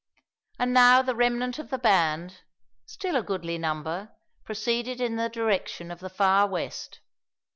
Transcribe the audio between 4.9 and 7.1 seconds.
in the direction of the far west.